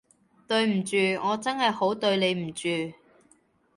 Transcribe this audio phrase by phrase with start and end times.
[0.47, 2.69] 對唔住，我真係好對你唔住